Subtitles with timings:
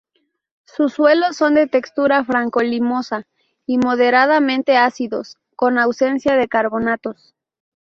[0.65, 3.27] Sus suelos son de textura franco-limosa
[3.67, 7.35] y moderadamente ácidos, con ausencia de carbonatos.